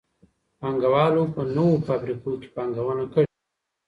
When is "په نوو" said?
1.33-1.83